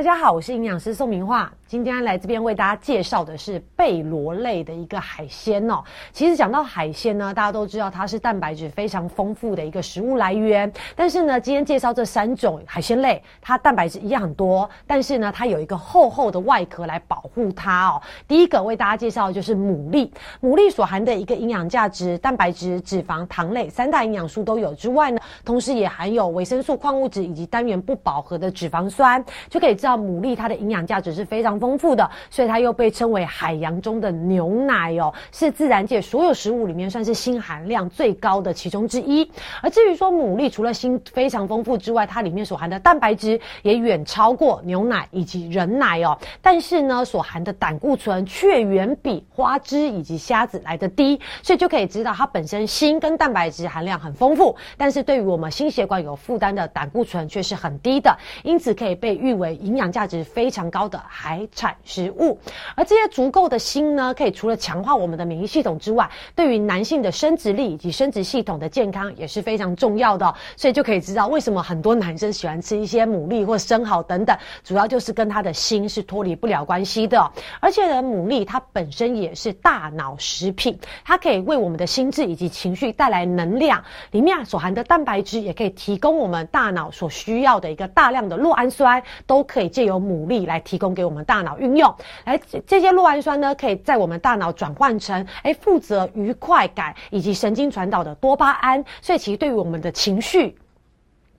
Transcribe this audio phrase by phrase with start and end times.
[0.00, 1.52] 大家好，我是营养师宋明化。
[1.66, 5.84] 今天来这边为大家介绍的是贝螺类的一个海鲜哦。
[6.10, 10.72] 其实讲到海鲜呢，大家都知道它是蛋白质非常丰富的一个食物来源。
[10.96, 18.02] 但是呢，今天介绍这三种海鲜类，它蛋白质一样很多，但是呢，它有一个厚厚的外壳来保护它哦。
[18.26, 20.10] 第一个为大家介绍的就是牡蛎，
[20.42, 29.76] 牡蛎所含的一个营养价值，蛋白质、脂肪、糖类三大营养素都有之外呢，同时也含有维生素、矿物质以及单元不饱和的脂肪酸，就可以。
[29.80, 39.30] 知道牡蛎它的营养价值是非常丰富的，所以它又被称为海洋中的牛奶哦，是自然界所有食物里面算是锌含量最高的其中之一。
[39.62, 46.18] 而至于说牡蛎除了锌非常丰富之外，它里面所含的蛋白质也远超过牛奶以及人奶哦。
[46.42, 59.50] 但是呢，所含的胆固醇却远比花枝以及虾子来的低，所以就可以知道它本身锌跟蛋白质含量很丰富，但是对于我们心血管有负担的胆固醇却是很低的，因此可以被誉为。
[59.70, 62.36] 营养价值非常高的海产食物，
[62.74, 70.34] 而这些足够的锌呢，可以除了强化我们的免疫系统之外，对于男性的生殖力以及生殖系统的健康也是非常重要的。
[70.56, 77.30] 所以就可以知道为什么很多男生喜欢吃一些牡蛎或生蚝等等，主要就是跟他的锌是脱离不了关系的。
[77.60, 83.80] 而且呢，牡蛎它本身也是大脑食品，它可以为我们的心智以及情绪带来能量。
[84.10, 89.59] 里面所含的蛋白质也可以提供我们大脑所需要的一个大量的酪氨酸，都可。
[89.60, 91.94] 可以借由牡蛎来提供给我们大脑运用，
[92.24, 100.56] 来这些酪氨酸呢，可以在我们大脑转换成哎负责愉快感以及神经传导的多巴胺，所以其实对于我们的情绪、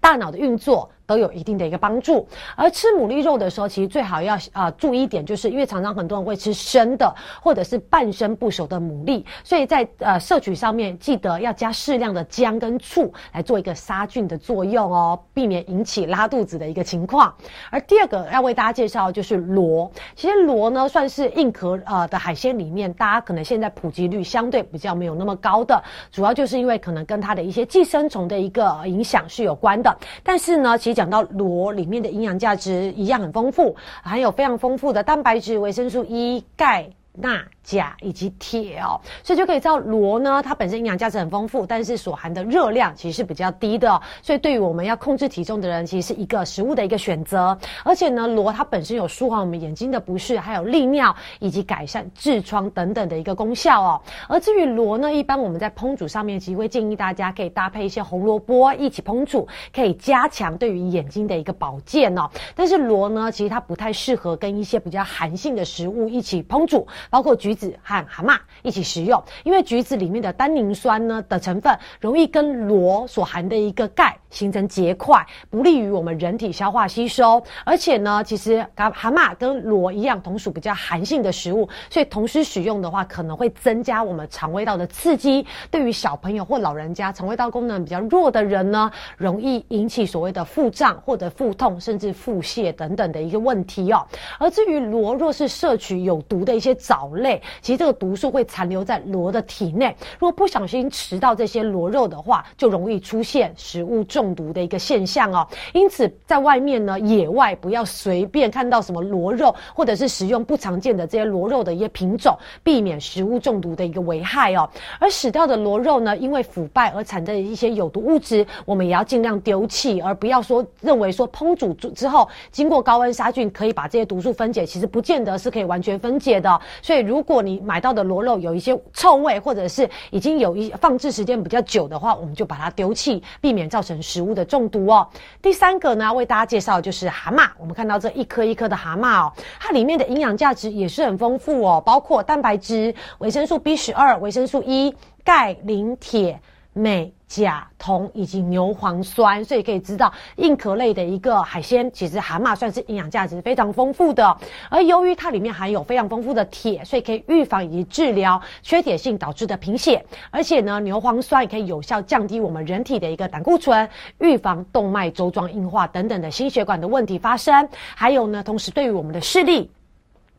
[0.00, 0.88] 大脑的运作。
[1.06, 17.34] 都有一定的一个帮助，而吃牡蛎肉的时候，其实最好要啊注意一点，就是因为常常很多人会吃生的或者是半生不熟的牡蛎，所以在呃摄取上面记得要加适量的姜跟醋来做一个杀菌的作用哦，避免引起拉肚子的一个情况。
[17.70, 30.93] 而第二个要为大家介绍就是螺，其实螺呢算是硬壳呃的海鲜里面，大家可能现在普及率相对比较没有那么高的，主要就是因为可能跟它的一些寄生虫的一个影响是有关的，但是呢，其实。
[30.94, 36.90] 讲到螺里面的营养价值一样很丰富，含有非常丰富的蛋白质、维生素 E、钙。
[37.16, 44.00] 钠、钾以及铁哦，所以就可以知道螺呢，它本身营养价值很丰富，但是所含的热量其实是比较低的。
[44.20, 47.56] 所以对于我们要控制体重的人，其实是一个食物的一个选择。
[47.84, 54.02] 而且呢，螺它本身有舒缓我们眼睛的不适，还有利尿以及改善痔疮等等的一个功效哦。
[54.28, 62.28] 而至于螺呢，一般我们在烹煮上面，其实会建议大家可以搭配一些红萝卜一起烹煮，可以加强对于眼睛的一个保健哦。
[62.56, 66.84] 但是螺呢，其实它不太适合跟一些比较寒性的食物一起烹煮。
[67.10, 77.42] 包括橘子和蛤蟆一起食用，因为橘子里面的单宁酸呢的成分容易跟螺所含的一个钙形成结块，不利于我们人体消化吸收。
[77.64, 85.46] 而且呢，其实蛤蛤蟆跟螺一样，同属比较寒性的食物，所以同时使用的话，可能会增加我们肠胃道的刺激。
[85.70, 94.06] 对于小朋友或老人家肠胃道功能比较弱的人呢，容易引起所谓的腹胀或者腹痛，甚至腹泻等等的一个问题哦。
[94.38, 96.93] 而至于螺，若是摄取有毒的一些藻。
[96.94, 105.44] 藻类其实这个毒素会残留在螺的体内，如果不小心吃到这些螺肉的话，就容易出现食物中毒的一个现象哦。
[105.72, 114.70] 因此，在外面呢，野外不要随便看到什么螺肉，或者是食用不常见的这些螺肉的一些品种，避免食物中毒的一个危害哦。
[115.00, 126.60] 而死掉的螺肉呢，因为腐败而产生的一些有毒物质，我们也要尽量丢弃，而不要说认为说烹煮之后经过高温杀菌可以把这些毒素分解，其实不见得是可以完全分解的。
[126.84, 135.08] 所以，如果你买到的螺肉有一些臭味，或者是已经有一放置时间比较久的话，我们就把它丢弃，避免造成食物的中毒哦。
[135.40, 137.48] 第三个呢，为大家介绍就是蛤蟆。
[137.58, 144.94] 我们看到这一颗一颗的蛤蟆哦，它里面的营养价值也是很丰富哦，包括蛋白质、维生素 B 十二、维生素 E、
[145.24, 146.38] 钙、磷、铁。
[146.76, 154.36] 镁、钾、铜以及牛磺酸，所以可以知道硬壳类的一个海鲜，其实蛤蟆算是营养价值非常丰富的。
[154.70, 160.04] 而由于它里面含有非常丰富的铁，所以可以预防以及治疗缺铁性导致的贫血。
[160.30, 163.88] 而且呢，牛磺酸也可以有效降低我们人体的一个胆固醇，
[164.20, 167.68] 预防动脉粥状硬化等等的心血管的问题发生。
[167.96, 169.68] 还有呢，同时对于我们的视力。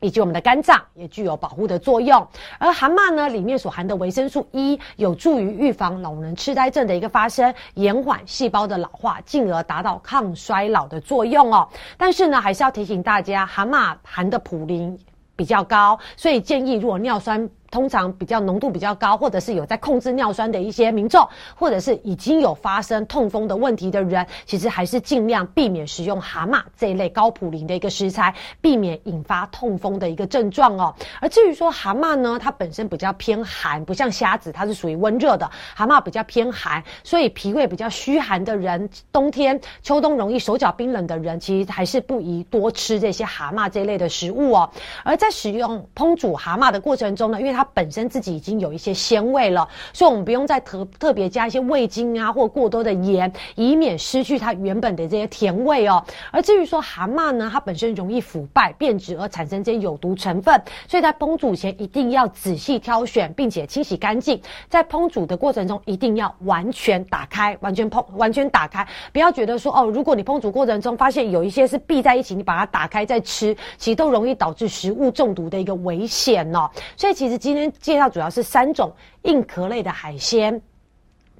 [0.06, 2.28] 以及我们的肝脏也具有保护的作用，
[2.60, 11.68] 而蛤蟆呢里面所含的维生素 E 有助于预防老人痴呆症的一个发生，延缓细胞的老化，进而达到抗衰老的作用哦。
[11.98, 14.96] 但是呢，还是要提醒大家，蛤蟆含的普林
[15.36, 17.50] 比较高，所以建议如果尿酸。
[17.76, 21.28] 通常比较浓度比较高，或者是有在控制尿酸的一些民众，
[21.58, 30.96] 或者是已经有发生痛风的问题的人，其实还是尽量避免食用蛤蟆这一类高普林的一个食材，避免引发痛风的一个症状哦。
[31.20, 35.52] 而至于说蛤蟆呢，它本身比较偏寒，不像虾子，它是属于温热的。
[35.76, 44.70] 蛤蟆比较偏寒，所以脾胃比较虚寒的人，冬天、秋冬容易手脚冰冷的人，其实还是不宜多吃这些蛤蟆这一类的食物哦。
[45.04, 56.04] 而在使用烹煮蛤蟆的过程中呢，因为它本身自己已经有一些鲜味了，所以我们不用再特特别加一些味精啊，或过多的盐，以免失去它原本的这些甜味哦。
[56.32, 64.42] 而至于说蛤蟆呢，它本身容易腐败变质而产生这些有毒成分，所以在烹煮前一定要仔细挑选，并且清洗干净。
[64.70, 76.70] 在烹煮的过程中，一定要完全打开，完全烹完全打开，不要觉得说哦，如果你烹煮过程中发现有一些是闭在一起，你把它打开再吃，其实都容易导致食物中毒的一个危险哦。
[76.98, 80.60] 所以其实今天介绍主要是三种硬壳类的海鲜。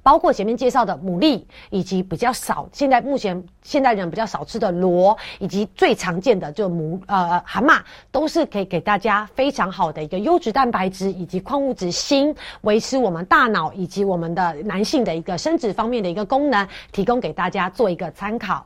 [0.04, 7.80] 包括前面介绍的牡蛎，以及比较少现在目前现代人比较少吃的螺，以及最常见的就母呃蛤蟆，
[8.12, 18.64] 都是可以给大家非常好的一个优质蛋白质以及矿物质锌，维持我们大脑以及我们的男性的一个生殖方面的一个功能，提供给大家做一个参考。